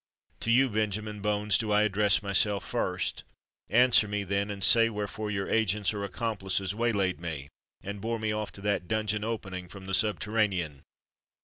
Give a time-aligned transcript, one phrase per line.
[0.39, 5.93] To you, Benjamin Bones, do I address myself first:—answer me, then—and say wherefore your agents
[5.93, 7.49] or accomplices waylaid me,
[7.83, 10.81] and bore me off to that dungeon opening from the subterranean.